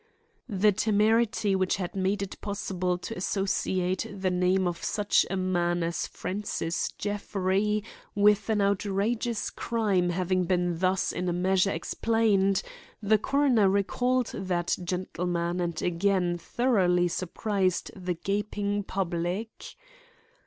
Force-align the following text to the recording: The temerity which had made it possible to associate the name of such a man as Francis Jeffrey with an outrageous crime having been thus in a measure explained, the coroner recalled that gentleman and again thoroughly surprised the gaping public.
The 0.49 0.71
temerity 0.71 1.55
which 1.55 1.75
had 1.75 1.95
made 1.95 2.23
it 2.23 2.41
possible 2.41 2.97
to 2.97 3.15
associate 3.15 4.07
the 4.11 4.31
name 4.31 4.67
of 4.67 4.83
such 4.83 5.27
a 5.29 5.37
man 5.37 5.83
as 5.83 6.07
Francis 6.07 6.91
Jeffrey 6.93 7.83
with 8.15 8.49
an 8.49 8.63
outrageous 8.63 9.51
crime 9.51 10.09
having 10.09 10.45
been 10.45 10.79
thus 10.79 11.11
in 11.11 11.29
a 11.29 11.33
measure 11.33 11.69
explained, 11.69 12.63
the 12.99 13.19
coroner 13.19 13.69
recalled 13.69 14.31
that 14.33 14.75
gentleman 14.83 15.59
and 15.61 15.79
again 15.83 16.35
thoroughly 16.39 17.07
surprised 17.07 17.91
the 17.95 18.15
gaping 18.15 18.81
public. 18.81 19.75